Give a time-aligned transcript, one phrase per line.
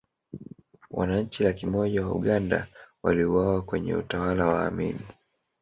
[0.91, 2.67] wananchi laki moja wa uganda
[3.03, 5.05] waliuawa kwenye utawala wa amini